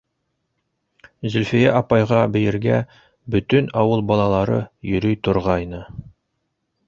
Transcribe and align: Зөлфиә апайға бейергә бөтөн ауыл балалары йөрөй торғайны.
Зөлфиә 1.33 1.73
апайға 1.79 2.21
бейергә 2.37 2.79
бөтөн 3.35 3.69
ауыл 3.83 4.03
балалары 4.13 4.59
йөрөй 4.93 5.21
торғайны. 5.29 5.85